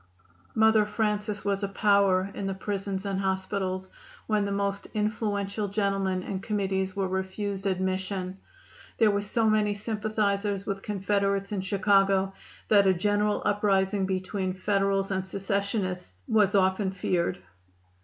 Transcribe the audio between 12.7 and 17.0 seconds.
a general uprising between Federals and Secessionists was often